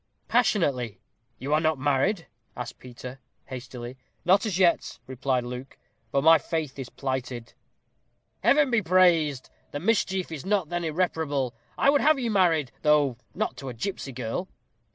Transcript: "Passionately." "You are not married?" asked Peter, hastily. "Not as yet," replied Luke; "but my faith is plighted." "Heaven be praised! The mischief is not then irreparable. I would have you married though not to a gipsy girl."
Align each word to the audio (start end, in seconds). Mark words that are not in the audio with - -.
"Passionately." 0.27 0.99
"You 1.37 1.53
are 1.53 1.59
not 1.61 1.77
married?" 1.77 2.25
asked 2.57 2.79
Peter, 2.79 3.19
hastily. 3.45 3.97
"Not 4.25 4.47
as 4.47 4.57
yet," 4.57 4.97
replied 5.05 5.43
Luke; 5.43 5.77
"but 6.11 6.23
my 6.23 6.39
faith 6.39 6.79
is 6.79 6.89
plighted." 6.89 7.53
"Heaven 8.43 8.71
be 8.71 8.81
praised! 8.81 9.51
The 9.69 9.79
mischief 9.79 10.31
is 10.31 10.43
not 10.43 10.69
then 10.69 10.83
irreparable. 10.83 11.53
I 11.77 11.91
would 11.91 12.01
have 12.01 12.17
you 12.17 12.31
married 12.31 12.71
though 12.81 13.15
not 13.35 13.55
to 13.57 13.69
a 13.69 13.75
gipsy 13.75 14.11
girl." 14.11 14.47